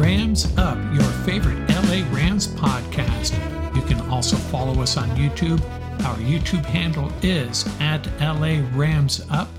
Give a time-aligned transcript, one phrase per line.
[0.00, 3.34] Rams Up, your favorite LA Rams podcast.
[3.76, 5.60] You can also follow us on YouTube.
[6.06, 9.50] Our YouTube handle is at LA Rams Up.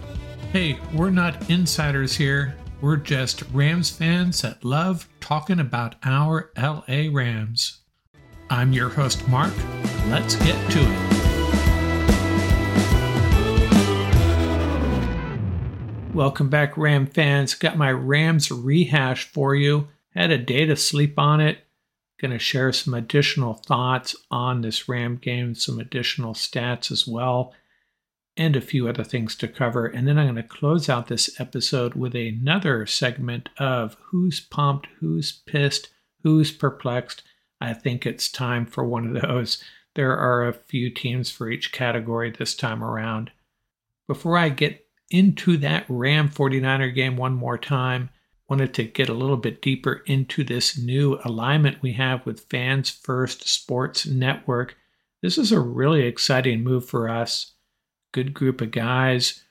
[0.51, 2.55] Hey, we're not insiders here.
[2.81, 7.81] We're just Rams fans that love talking about our LA Rams.
[8.49, 9.53] I'm your host, Mark.
[10.07, 11.11] Let's get to it.
[16.15, 17.53] Welcome back, Ram fans.
[17.53, 19.87] Got my Rams rehash for you.
[20.15, 21.59] Had a day to sleep on it.
[22.19, 27.53] Going to share some additional thoughts on this Ram game, some additional stats as well,
[28.37, 29.87] and a few other things to cover.
[29.87, 34.87] And then I'm going to close out this episode with another segment of who's pumped,
[34.99, 35.89] who's pissed,
[36.23, 37.23] who's perplexed.
[37.59, 39.63] I think it's time for one of those.
[39.95, 43.31] There are a few teams for each category this time around.
[44.07, 48.09] Before I get into that Ram 49er game one more time.
[48.51, 52.89] Wanted to get a little bit deeper into this new alignment we have with Fans
[52.89, 54.75] First Sports Network.
[55.21, 57.53] This is a really exciting move for us.
[58.11, 59.41] Good group of guys.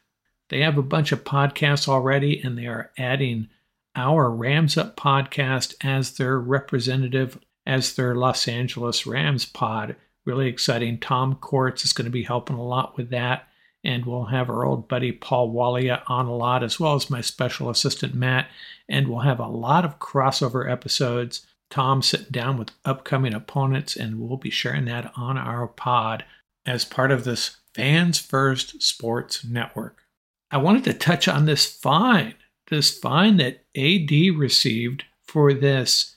[0.51, 3.49] They have a bunch of podcasts already, and they are adding
[3.97, 9.97] our Rams Up podcast as their representative, as their Los Angeles Rams pod.
[10.27, 10.99] Really exciting.
[10.99, 13.49] Tom Courts is going to be helping a lot with that
[13.83, 17.21] and we'll have our old buddy Paul Walia on a lot, as well as my
[17.21, 18.49] special assistant Matt,
[18.89, 21.47] and we'll have a lot of crossover episodes.
[21.71, 26.25] Tom sitting down with upcoming opponents, and we'll be sharing that on our pod
[26.67, 30.03] as part of this Fans First Sports Network.
[30.51, 32.35] I wanted to touch on this fine,
[32.69, 36.17] this fine that AD received for this.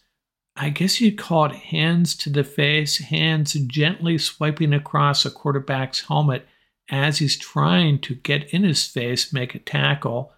[0.55, 6.01] I guess you'd call it hands to the face, hands gently swiping across a quarterback's
[6.01, 6.47] helmet
[6.89, 10.33] as he's trying to get in his face, make a tackle,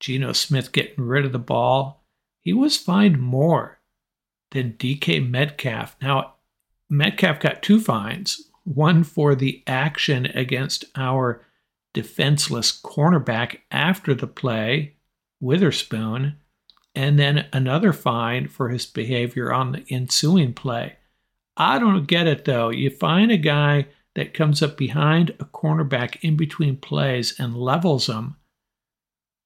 [0.00, 2.04] Geno Smith getting rid of the ball,
[2.40, 3.80] he was fined more
[4.50, 5.96] than DK Metcalf.
[6.00, 6.34] Now,
[6.88, 11.44] Metcalf got two fines one for the action against our
[11.92, 14.94] defenseless cornerback after the play,
[15.38, 16.36] Witherspoon,
[16.94, 20.96] and then another fine for his behavior on the ensuing play.
[21.56, 22.70] I don't get it though.
[22.70, 28.08] You find a guy that comes up behind a cornerback in between plays and levels
[28.08, 28.36] him.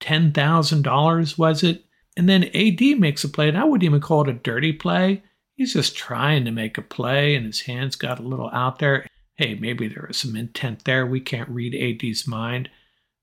[0.01, 1.85] $10,000 was it?
[2.17, 5.23] And then AD makes a play, and I wouldn't even call it a dirty play.
[5.55, 9.07] He's just trying to make a play, and his hands got a little out there.
[9.37, 11.07] Hey, maybe there was some intent there.
[11.07, 12.71] We can't read AD's mind,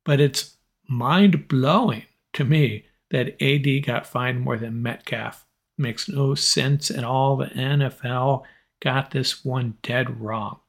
[0.05, 0.55] but it's
[0.87, 2.03] mind blowing
[2.33, 5.45] to me that AD got fined more than Metcalf.
[5.77, 7.37] Makes no sense at all.
[7.37, 8.43] The NFL
[8.81, 10.59] got this one dead wrong.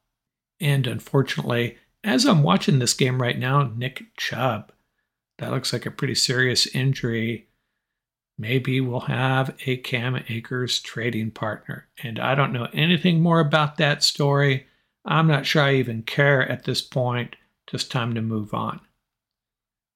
[0.61, 4.73] And unfortunately, as I'm watching this game right now, Nick Chubb,
[5.39, 7.49] that looks like a pretty serious injury.
[8.39, 11.89] Maybe we'll have a Cam Akers trading partner.
[12.03, 14.67] And I don't know anything more about that story.
[15.05, 17.37] I'm not sure I even care at this point.
[17.67, 18.81] Just time to move on.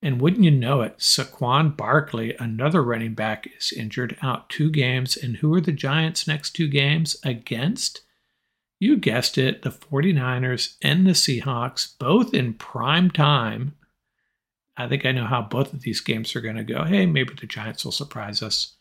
[0.03, 5.17] And wouldn't you know it, Saquon Barkley, another running back, is injured out two games.
[5.17, 8.01] And who are the Giants' next two games against?
[8.81, 13.75] You guessed it, the 49ers and the Seahawks, both in prime time.
[14.75, 16.85] I think I know how both of these games are going to go.
[16.85, 18.77] Hey, maybe the Giants will surprise us.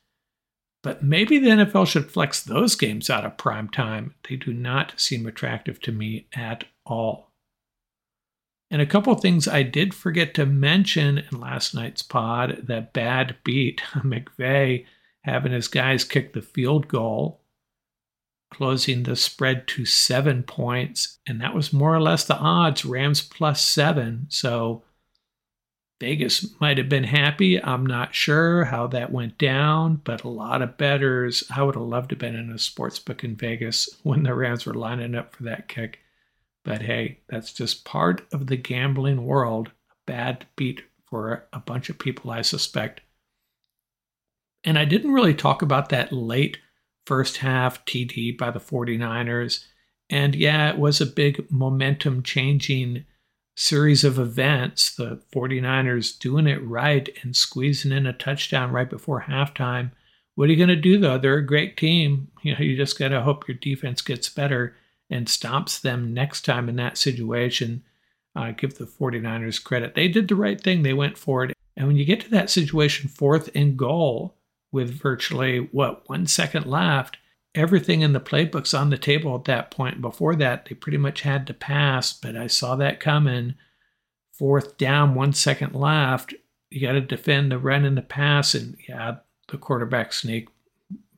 [0.82, 4.16] But maybe the NFL should flex those games out of prime time.
[4.28, 7.34] They do not seem attractive to me at all.
[8.72, 13.36] And a couple things I did forget to mention in last night's pod that bad
[13.44, 14.86] beat McVay
[15.24, 17.42] having his guys kick the field goal
[18.52, 21.20] closing the spread to seven points.
[21.28, 24.26] And that was more or less the odds Rams plus seven.
[24.30, 24.84] So
[26.00, 27.62] Vegas might have been happy.
[27.62, 31.44] I'm not sure how that went down, but a lot of bettors.
[31.54, 34.34] I would have loved to have been in a sports book in Vegas when the
[34.34, 36.00] Rams were lining up for that kick.
[36.64, 39.72] But hey, that's just part of the gambling world.
[39.92, 43.02] A bad beat for a bunch of people, I suspect.
[44.64, 46.60] And I didn't really talk about that late
[47.10, 49.66] first half TD by the 49ers.
[50.12, 53.04] And yeah, it was a big momentum changing
[53.58, 54.96] series of events.
[54.96, 59.90] The 49ers doing it right and squeezing in a touchdown right before halftime.
[60.36, 61.18] What are you going to do though?
[61.18, 62.28] They're a great team.
[62.44, 64.76] You know, you just got to hope your defense gets better
[65.10, 67.84] and stops them next time in that situation.
[68.36, 69.96] Uh, give the 49ers credit.
[69.96, 70.84] They did the right thing.
[70.84, 71.58] They went for it.
[71.76, 74.36] And when you get to that situation, fourth and goal,
[74.72, 77.18] with virtually what one second left.
[77.56, 80.02] Everything in the playbook's on the table at that point.
[80.02, 83.56] Before that, they pretty much had to pass, but I saw that coming.
[84.34, 86.34] Fourth down, one second left.
[86.70, 89.18] You got to defend the run and the pass, and yeah,
[89.48, 90.48] the quarterback sneak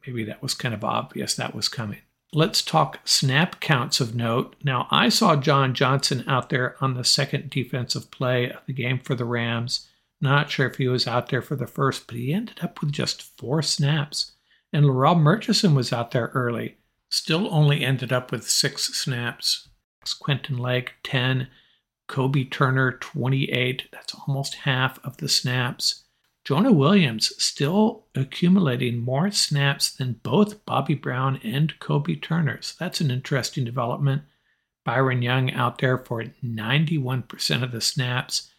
[0.06, 2.00] maybe that was kind of obvious that was coming.
[2.34, 4.56] Let's talk snap counts of note.
[4.64, 9.00] Now, I saw John Johnson out there on the second defensive play of the game
[9.00, 9.90] for the Rams.
[10.22, 12.92] Not sure if he was out there for the first, but he ended up with
[12.92, 14.34] just four snaps.
[14.72, 16.78] And Larrell Murchison was out there early.
[17.10, 19.68] Still only ended up with six snaps.
[20.20, 21.48] Quentin Lake, 10.
[22.08, 23.90] Kobie Turner, 28.
[23.92, 26.04] That's almost half of the snaps.
[26.44, 32.62] Jonah Williams still accumulating more snaps than both Bobby Brown and Kobie Turner.
[32.62, 34.24] So that's an interesting development.
[34.84, 38.51] Byron Young out there for 91% of the snaps.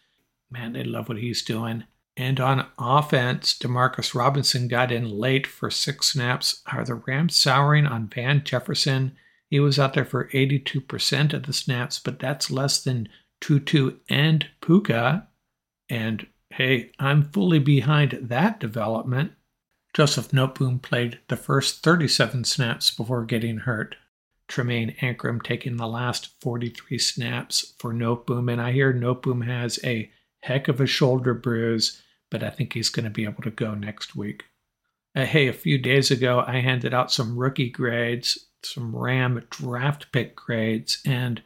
[0.52, 1.84] Man, they love what he's doing.
[2.16, 6.62] And on offense, Demarcus Robinson got in late for six snaps.
[6.70, 9.16] Are the Rams souring on Van Jefferson?
[9.49, 13.08] He was out there for 82% of the snaps, but that's less than
[13.40, 15.28] Tutu and Puka.
[15.88, 19.32] And Hey, I'm fully behind that development.
[19.94, 23.96] Joseph Noteboom played the first 37 snaps before getting hurt.
[24.49, 30.10] Tremayne Anchrum taking the last 43 snaps for Noteboom, and I hear Noteboom has a
[30.43, 33.75] heck of a shoulder bruise, but I think he's going to be able to go
[33.75, 34.44] next week.
[35.15, 40.11] Uh, hey, a few days ago, I handed out some rookie grades, some Ram draft
[40.12, 41.43] pick grades, and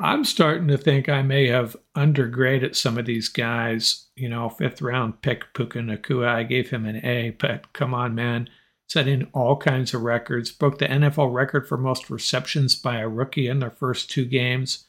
[0.00, 4.06] I'm starting to think I may have undergraded some of these guys.
[4.14, 8.14] You know, fifth round pick Puka Nacua, I gave him an A, but come on,
[8.14, 8.48] man.
[8.88, 10.50] Setting all kinds of records.
[10.50, 14.86] Broke the NFL record for most receptions by a rookie in their first two games.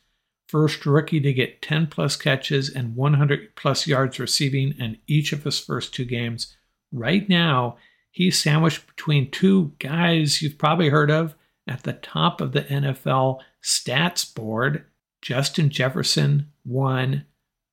[0.49, 5.43] First rookie to get 10 plus catches and 100 plus yards receiving in each of
[5.43, 6.57] his first two games.
[6.91, 7.77] Right now,
[8.09, 11.35] he's sandwiched between two guys you've probably heard of
[11.67, 14.85] at the top of the NFL stats board
[15.21, 17.25] Justin Jefferson, one,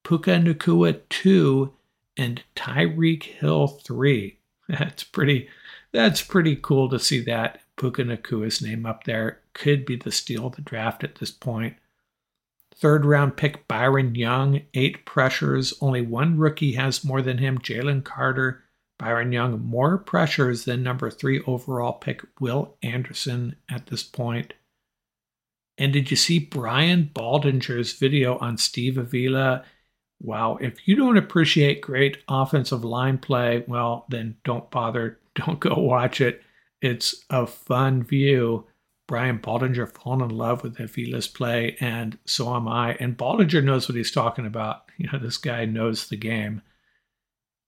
[0.04, 1.72] Puka Nacua, two,
[2.18, 4.38] and Tyreek Hill, three.
[4.68, 5.48] That's pretty.
[5.92, 9.40] That's pretty cool to see that Puka Nacua's name up there.
[9.54, 11.76] Could be the steal of the draft at this point.
[12.78, 15.72] Third round pick Byron Young, eight pressures.
[15.80, 18.62] Only one rookie has more than him, Jalen Carter.
[18.98, 24.54] Byron Young, more pressures than number three overall pick Will Anderson at this point.
[25.78, 29.64] And did you see Brian Baldinger's video on Steve Avila?
[30.20, 35.18] Wow, if you don't appreciate great offensive line play, well, then don't bother.
[35.36, 36.40] Don't go watch it.
[36.80, 38.64] It's a fun view.
[39.06, 42.94] Brian Baldinger fallen in love with Avila's play, and so am I.
[42.94, 44.82] And Baldinger knows what he's talking about.
[44.98, 46.62] You know, this guy knows the game.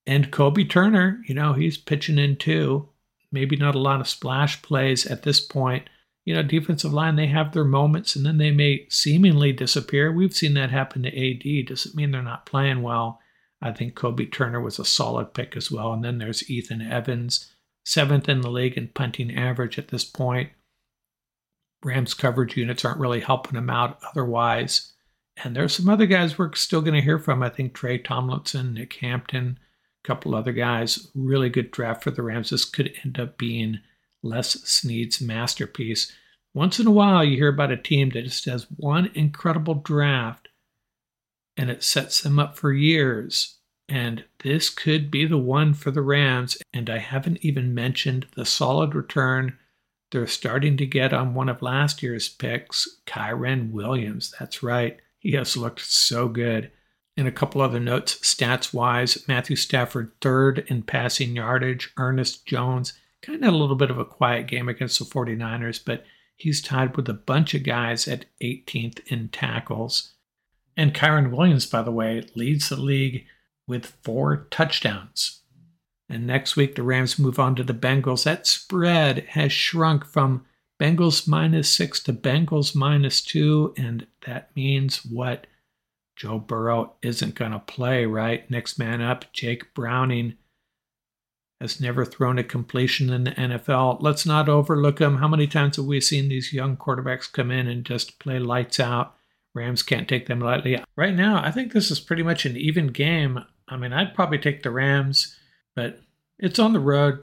[0.06, 2.88] And Kobie Turner, you know, he's pitching in too.
[3.30, 5.90] Maybe not a lot of splash plays at this point
[6.28, 10.12] you know, defensive line, they have their moments and then they may seemingly disappear.
[10.12, 11.68] We've seen that happen to AD.
[11.68, 13.18] Doesn't mean they're not playing well.
[13.62, 15.90] I think Kobie Turner was a solid pick as well.
[15.94, 17.50] And then there's Ethan Evans,
[17.82, 20.50] seventh in the league in punting average at this point.
[21.84, 24.92] Rams coverage units aren't really helping him out otherwise.
[25.42, 27.42] And there's some other guys we're still going to hear from.
[27.42, 29.58] I think Tre Tomlinson, Nick Hampton,
[30.04, 31.08] a couple other guys.
[31.14, 32.50] Really good draft for the Rams.
[32.50, 33.78] This could end up being
[34.22, 36.12] Les Snead's masterpiece.
[36.54, 40.48] Once in a while, you hear about a team that just has one incredible draft
[41.56, 43.58] and it sets them up for years.
[43.88, 46.58] And this could be the one for the Rams.
[46.72, 49.56] And I haven't even mentioned the solid return
[50.10, 54.34] they're starting to get on one of last year's picks, Kyren Williams.
[54.38, 54.98] That's right.
[55.18, 56.70] He has looked so good.
[57.16, 61.92] And a couple other notes stats wise Matthew Stafford, third in passing yardage.
[61.96, 66.04] Ernest Jones, kind of a little bit of a quiet game against the 49ers, but
[66.36, 70.14] he's tied with a bunch of guys at 18th in tackles.
[70.76, 73.26] And Kyren Williams, by the way, leads the league
[73.66, 75.37] with four touchdowns.
[76.08, 78.24] And next week, the Rams move on to the Bengals.
[78.24, 80.46] That spread has shrunk from
[80.80, 83.74] Bengals minus six to Bengals minus two.
[83.76, 85.46] And that means what?
[86.16, 88.50] Joe Burrow isn't going to play, right?
[88.50, 90.34] Next man up, Jake Browning
[91.60, 93.98] has never thrown a completion in the NFL.
[94.00, 95.16] Let's not overlook him.
[95.16, 98.78] How many times have we seen these young quarterbacks come in and just play lights
[98.80, 99.14] out?
[99.54, 100.82] Rams can't take them lightly.
[100.96, 103.44] Right now, I think this is pretty much an even game.
[103.68, 105.36] I mean, I'd probably take the Rams,
[105.78, 106.00] but
[106.40, 107.22] it's on the road.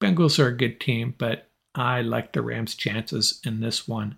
[0.00, 4.14] Bengals are a good team, but I like the Rams' chances in this one.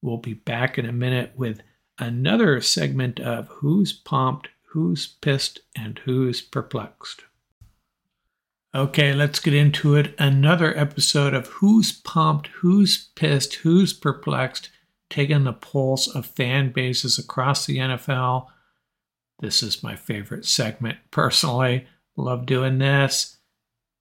[0.00, 1.62] We'll be back in a minute with
[1.98, 7.24] another segment of Who's Pumped, Who's Pissed, and Who's Perplexed.
[8.72, 10.14] Okay, let's get into it.
[10.16, 14.70] Another episode of Who's Pumped, Who's Pissed, Who's Perplexed,
[15.10, 18.46] taking the pulse of fan bases across the NFL.
[19.40, 21.88] This is my favorite segment personally.
[22.16, 23.38] Love doing this.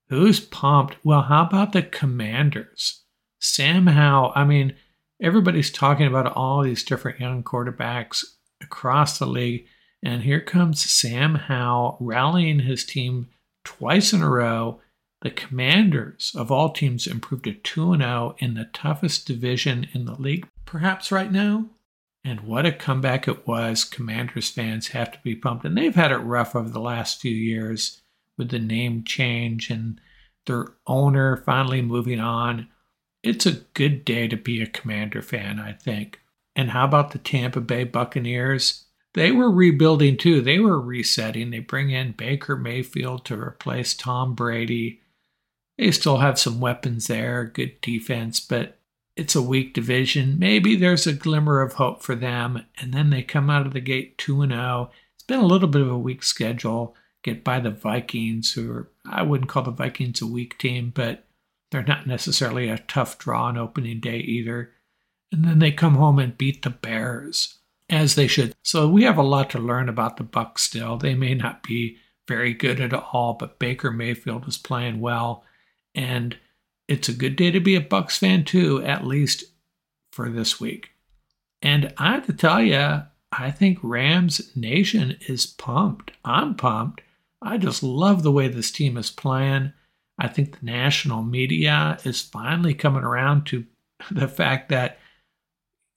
[0.09, 0.97] Who's pumped?
[1.03, 3.03] Well, how about the Commanders?
[3.39, 4.75] Sam Howell, I mean,
[5.21, 8.23] everybody's talking about all these different young quarterbacks
[8.61, 9.65] across the league.
[10.03, 13.29] And here comes Sam Howell rallying his team
[13.63, 14.81] twice in a row.
[15.21, 20.15] The Commanders, of all teams, improved to 2 0 in the toughest division in the
[20.15, 21.67] league, perhaps right now.
[22.23, 23.83] And what a comeback it was.
[23.83, 25.65] Commanders fans have to be pumped.
[25.65, 28.00] And they've had it rough over the last few years
[28.41, 30.01] with the name change and
[30.47, 32.67] their owner finally moving on.
[33.21, 36.19] It's a good day to be a Commander fan, I think.
[36.55, 38.85] And how about the Tampa Bay Buccaneers?
[39.13, 40.41] They were rebuilding too.
[40.41, 41.51] They were resetting.
[41.51, 45.01] They bring in Baker Mayfield to replace Tom Brady.
[45.77, 48.79] They still have some weapons there, good defense, but
[49.15, 50.39] it's a weak division.
[50.39, 52.65] Maybe there's a glimmer of hope for them.
[52.79, 54.91] And then they come out of the gate 2 0.
[55.13, 56.95] It's been a little bit of a weak schedule.
[57.23, 61.25] Get by the Vikings, who are, I wouldn't call the Vikings a weak team, but
[61.69, 64.71] they're not necessarily a tough draw on opening day either.
[65.31, 67.59] And then they come home and beat the Bears,
[67.89, 68.53] as they should.
[68.63, 70.97] So we have a lot to learn about the Bucs still.
[70.97, 71.97] They may not be
[72.27, 75.43] very good at all, but Baker Mayfield is playing well.
[75.95, 76.37] And
[76.87, 79.45] it's a good day to be a Bucs fan too, at least
[80.11, 80.89] for this week.
[81.61, 86.11] And I have to tell you, I think Rams Nation is pumped.
[86.25, 87.01] I'm pumped.
[87.41, 89.73] I just love the way this team is playing.
[90.17, 93.65] I think the national media is finally coming around to
[94.11, 94.99] the fact that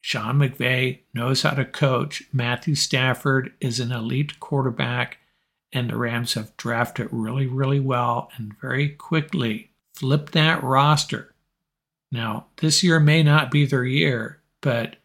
[0.01, 2.25] Sean McVay knows how to coach.
[2.33, 5.19] Matthew Stafford is an elite quarterback,
[5.73, 11.35] and the Rams have drafted really, really well and very quickly flipped that roster.
[12.13, 14.97] Now, this year may not be their year, but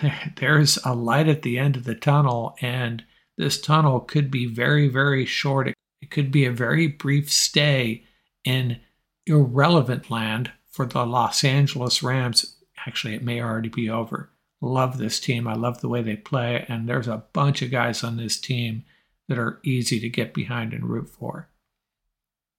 [0.36, 3.04] there's a light at the end of the tunnel, and
[3.38, 5.68] this tunnel could be very, very short.
[6.02, 8.04] It could be a very brief stay
[8.44, 8.80] in
[9.26, 12.56] irrelevant land for the Los Angeles Rams.
[12.86, 14.30] Actually, it may already be over.
[14.60, 15.46] Love this team.
[15.46, 18.84] I love the way they play, and there's a bunch of guys on this team
[19.28, 21.48] that are easy to get behind and root for.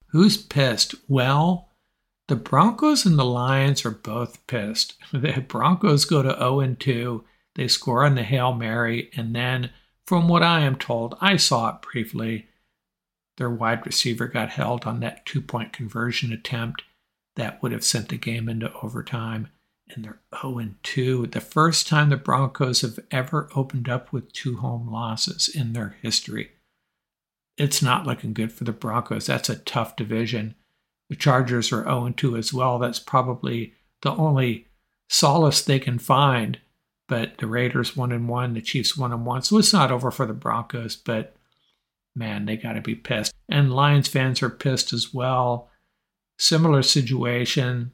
[0.07, 0.95] Who's pissed?
[1.07, 1.69] Well,
[2.29, 4.95] the Broncos and the Lions are both pissed.
[5.11, 7.23] The Broncos go to 0 2.
[7.55, 9.71] They score on the Hail Mary, and then,
[10.09, 12.47] from what I am told, I saw it briefly,
[13.37, 16.81] their wide receiver got held on that two point conversion attempt
[17.35, 19.49] that would have sent the game into overtime.
[19.87, 21.27] And they're 0 2.
[21.27, 25.95] The first time the Broncos have ever opened up with two home losses in their
[26.01, 26.53] history
[27.59, 29.27] it's not looking good for the Broncos.
[29.27, 30.55] That's a tough division.
[31.09, 32.79] The Chargers are 0 2 as well.
[32.79, 34.65] That's probably the only
[35.07, 36.57] solace they can find.
[37.09, 39.41] But the Raiders 1 and 1, the Chiefs 1 and 1.
[39.41, 41.35] So it's not over for the Broncos, but
[42.15, 43.33] man, they got to be pissed.
[43.49, 45.69] And Lions fans are pissed as well.
[46.37, 47.91] Similar situation.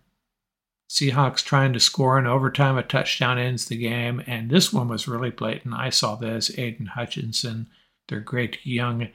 [0.89, 4.22] Seahawks trying to score in overtime, a touchdown ends the game.
[4.27, 5.74] And this one was really blatant.
[5.74, 6.51] I saw this.
[6.60, 7.67] Aidan Hutchinson,
[8.10, 9.07] their great young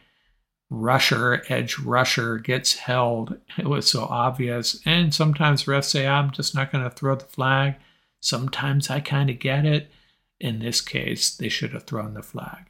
[0.71, 3.37] rusher, edge rusher gets held.
[3.59, 4.81] It was so obvious.
[4.87, 7.75] And sometimes refs say, I'm just not going to throw the flag.
[8.21, 9.91] Sometimes I kind of get it.
[10.39, 12.67] In this case, they should have thrown the flag.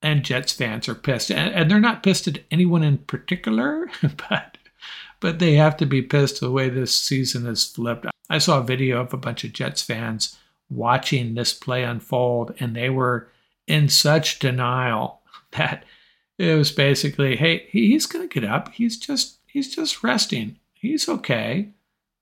[0.00, 1.30] And Jets fans are pissed.
[1.30, 4.58] And, they're not pissed at anyone in particular, but
[5.20, 8.06] but they have to be pissed the way this season is flipped.
[8.28, 10.36] I saw a video of a bunch of Jets fans
[10.68, 13.28] watching this play unfold, and they were
[13.68, 15.20] in such denial
[15.52, 15.84] that
[16.38, 18.72] it was basically, hey, he's going to get up.
[18.72, 20.58] He's just he's just resting.
[20.74, 21.68] He's okay.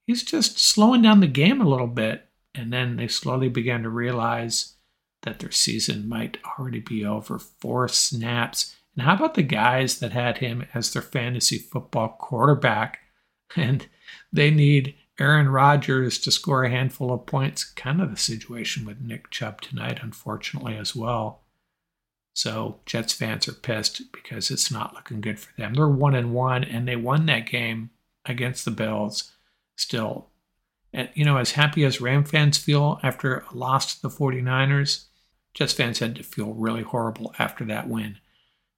[0.07, 2.27] He's just slowing down the game a little bit.
[2.55, 4.75] And then they slowly began to realize
[5.23, 7.39] that their season might already be over.
[7.39, 8.77] Four snaps.
[8.97, 13.01] And how about the guys that had him as their fantasy football quarterback?
[13.57, 13.89] And
[14.33, 17.65] they need Aaron Rodgers to score a handful of points.
[17.65, 21.43] Kind of the situation with Nick Chubb tonight, unfortunately, as well.
[22.33, 25.75] So Jets fans are pissed because it's not looking good for them.
[25.75, 27.91] They're one and one, and they won that game
[28.25, 29.33] against the Bills.
[29.77, 30.30] Still,
[30.93, 35.07] and you know, as happy as Ram fans feel after a loss to the 49ers,
[35.55, 38.19] Jets fans had to feel really horrible after that win.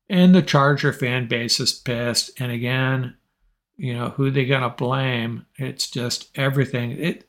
[0.08, 2.38] And the Charger fan base is pissed.
[2.38, 3.16] And again,
[3.76, 5.46] you know, who they gonna blame?
[5.56, 6.92] It's just everything.
[6.92, 7.28] It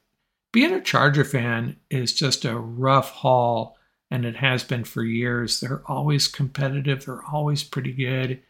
[0.51, 3.77] being a Charger fan is just a rough haul
[4.11, 5.59] and it has been for years.
[5.59, 8.41] They're always competitive, they're always pretty good,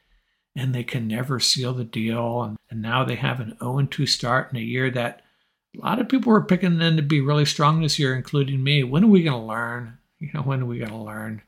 [0.56, 2.44] and they can never seal the deal.
[2.44, 5.23] And, and now they have an 0 2 start in a year that
[5.76, 8.84] a lot of people were picking them to be really strong this year, including me.
[8.84, 9.98] When are we going to learn?
[10.20, 11.42] You know, when are we going to learn?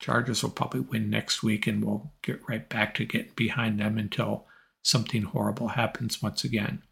[0.00, 3.96] Chargers will probably win next week, and we'll get right back to getting behind them
[3.96, 4.46] until
[4.82, 6.82] something horrible happens once again.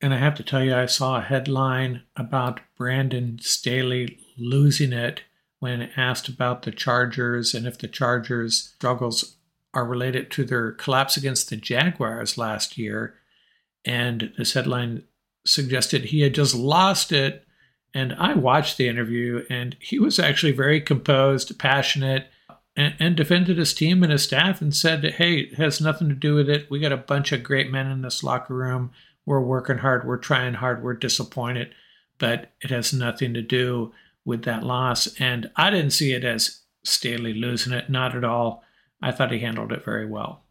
[0.00, 5.22] And I have to tell you, I saw a headline about Brandon Staley losing it
[5.60, 9.36] when asked about the Chargers and if the Chargers' struggles
[9.72, 13.14] are related to their collapse against the Jaguars last year.
[13.84, 15.04] And this headline
[15.44, 17.46] suggested he had just lost it.
[17.94, 22.28] And I watched the interview, and he was actually very composed, passionate,
[22.74, 26.14] and, and defended his team and his staff and said, Hey, it has nothing to
[26.14, 26.70] do with it.
[26.70, 28.92] We got a bunch of great men in this locker room.
[29.26, 31.74] We're working hard, we're trying hard, we're disappointed,
[32.18, 33.92] but it has nothing to do
[34.24, 35.08] with that loss.
[35.20, 38.64] And I didn't see it as Staley losing it, not at all.
[39.00, 40.42] I thought he handled it very well.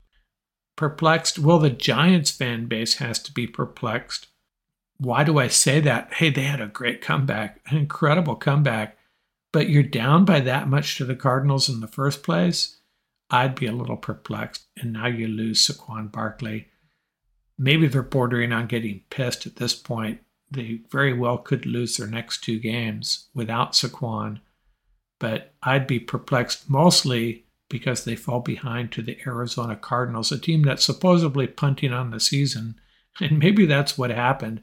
[0.76, 1.40] Perplexed?
[1.40, 4.28] Well, the Giants fan base has to be perplexed.
[5.02, 6.14] Why do I say that?
[6.14, 9.00] Hey, they had a great comeback, an incredible comeback,
[9.52, 12.78] but you're down by that much to the Cardinals in the first place.
[13.32, 14.68] I'd be a little perplexed.
[14.78, 16.68] And now you lose Saquon Barkley.
[17.58, 20.20] Maybe they're bordering on getting pissed at this point.
[20.52, 24.42] They very well could lose their next two games without Saquon.
[25.20, 30.62] But I'd be perplexed mostly because they fall behind to the Arizona Cardinals, a team
[30.62, 32.76] that's supposedly punting on the season.
[33.20, 34.62] And maybe that's what happened.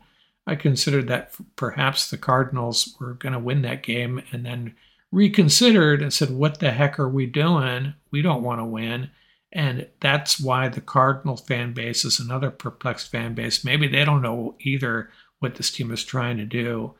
[0.48, 4.74] I considered that perhaps the Cardinals were going to win that game and then
[5.12, 7.94] reconsidered and said, What the heck are we doing?
[8.10, 9.10] We don't want to win.
[9.52, 13.64] And that's why the Cardinal fan base is another perplexed fan base.
[13.64, 16.94] Maybe they don't know either what this team is trying to do.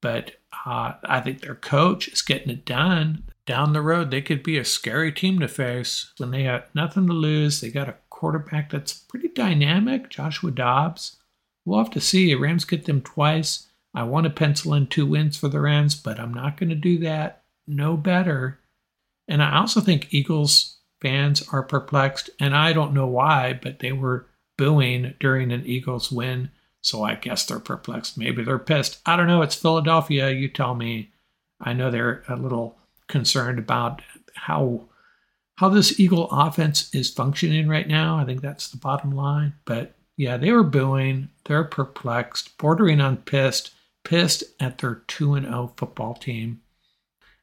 [0.00, 0.32] But
[0.64, 4.58] uh, I think their coach is getting it done down the road, they could be
[4.58, 7.60] a scary team to face when they have nothing to lose.
[7.60, 11.16] They got a quarterback that's pretty dynamic, Joshua Dobbs.
[11.66, 12.34] We'll have to see.
[12.34, 13.66] Rams get them twice.
[13.92, 16.76] I want to pencil in two wins for the Rams, but I'm not going to
[16.76, 17.42] do that.
[17.66, 18.60] No better.
[19.28, 23.92] And I also think Eagles fans are perplexed, and I don't know why, but they
[23.92, 26.50] were booing during an Eagles win.
[26.82, 28.16] So I guess they're perplexed.
[28.16, 29.00] Maybe they're pissed.
[29.04, 29.42] I don't know.
[29.42, 30.30] It's Philadelphia.
[30.30, 31.10] You tell me.
[31.60, 34.02] I know they're a little concerned about
[34.34, 34.88] how
[35.56, 38.18] how this Eagle offense is functioning right now.
[38.18, 39.54] I think that's the bottom line.
[39.64, 41.28] But yeah, they were booing.
[41.44, 43.72] They're perplexed, bordering on pissed,
[44.04, 46.62] pissed at their 2 and 0 football team.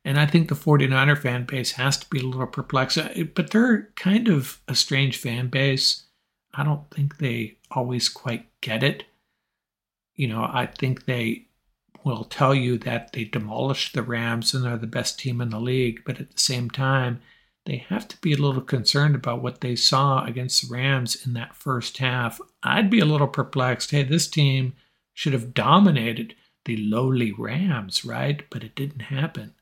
[0.05, 3.51] And I think the 49er fan base has to be a little perplexed, uh, but
[3.51, 6.03] they're kind of a strange fan base.
[6.53, 9.05] I don't think they always quite get it.
[10.15, 11.47] You know, I think they
[12.03, 15.59] will tell you that they demolished the Rams and they're the best team in the
[15.59, 17.21] league, but at the same time,
[17.65, 21.34] they have to be a little concerned about what they saw against the Rams in
[21.34, 22.41] that first half.
[22.62, 23.91] I'd be a little perplexed.
[23.91, 24.73] Hey, this team
[25.13, 28.43] should have dominated the lowly Rams, right?
[28.49, 29.54] But it didn't happen.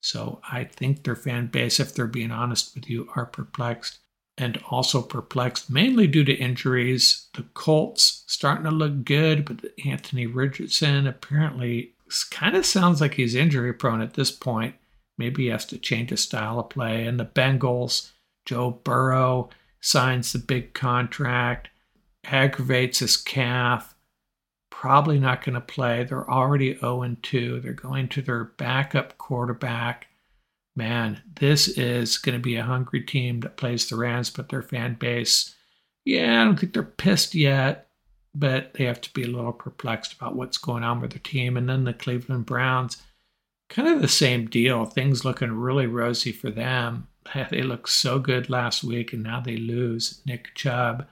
[0.00, 3.98] So I think their fan base, if they're being honest with you, are perplexed
[4.36, 7.28] and also perplexed, mainly due to injuries.
[7.34, 11.94] The Colts starting to look good, but Anthony Richardson apparently
[12.30, 14.76] kind of sounds like he's injury prone at this point.
[15.18, 17.06] Maybe he has to change his style of play.
[17.06, 18.12] And the Bengals,
[18.46, 19.50] Joe Burrow
[19.80, 21.68] signs the big contract,
[22.24, 23.94] aggravates his calf,
[24.70, 26.04] probably not going to play.
[26.04, 27.60] They're already 0 2.
[27.60, 30.08] They're going to their backup quarterback
[30.78, 34.62] man, this is going to be a hungry team that plays the Rams, but their
[34.62, 35.54] fan base,
[36.04, 37.88] yeah, I don't think they're pissed yet,
[38.34, 41.56] but they have to be a little perplexed about what's going on with their team.
[41.56, 43.02] And then the Cleveland Browns,
[43.68, 44.84] kind of the same deal.
[44.84, 47.08] Things looking really rosy for them.
[47.50, 51.06] They looked so good last week, and now they lose Nick Chubb,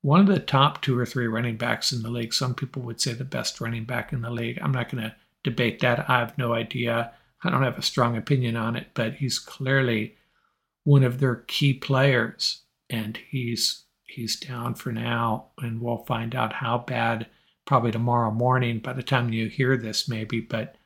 [0.00, 2.32] one of the top two or three running backs in the league.
[2.32, 4.58] Some people would say the best running back in the league.
[4.62, 6.08] I'm not going to debate that.
[6.08, 7.12] I have no idea.
[7.44, 10.16] I don't have a strong opinion on it, but he's clearly
[10.84, 16.54] one of their key players, and he's he's down for now, and we'll find out
[16.54, 17.26] how bad
[17.66, 18.78] probably tomorrow morning.
[18.78, 20.76] By the time you hear this, maybe, but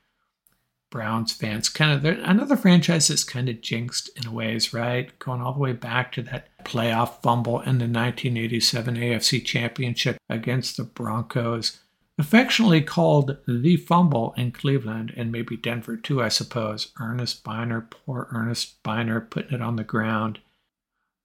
[0.92, 5.18] Browns fans kind of another franchise that's kind of jinxed in a ways, right?
[5.18, 10.76] Going all the way back to that playoff fumble in the 1987 AFC Championship against
[10.76, 11.80] the Broncos
[12.18, 16.92] affectionately called the fumble in Cleveland and maybe Denver too, I suppose.
[17.00, 20.40] Ernest Byner, poor Ernest Byner, putting it on the ground.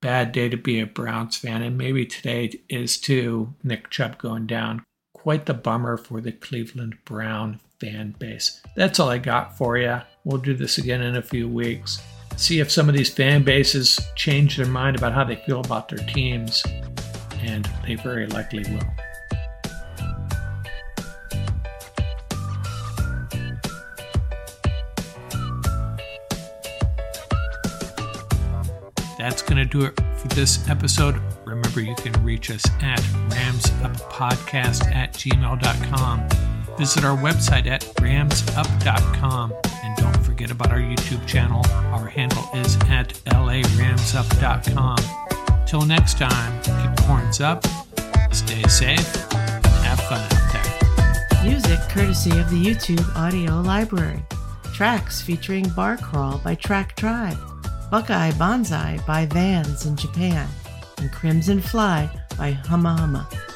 [0.01, 3.53] Bad day to be a Browns fan, and maybe today is too.
[3.63, 4.83] Nick Chubb going down.
[5.13, 8.61] Quite the bummer for the Cleveland Brown fan base.
[8.75, 10.01] That's all I got for you.
[10.23, 12.01] We'll do this again in a few weeks.
[12.35, 15.89] See if some of these fan bases change their mind about how they feel about
[15.89, 16.63] their teams,
[17.41, 18.87] and they very likely will.
[29.27, 31.19] that's going to do it for this episode.
[31.43, 36.46] Remember, you can reach us at ramsuppodcast at gmail.com.
[36.77, 39.53] Visit our website at ramsup.com.
[39.83, 41.65] And don't forget about our YouTube channel.
[41.91, 44.97] Our handle is at laramsup.com.
[45.65, 47.65] Till next time, keep horns up,
[48.31, 51.43] stay safe, and have fun out there.
[51.43, 54.23] Music courtesy of the YouTube audio library.
[54.73, 57.37] Tracks featuring Bar Crawl by Track Tribe,
[57.89, 60.47] Buckeye Bonsai by Vans in Japan,
[60.99, 63.46] and Crimson Fly by Huma Huma.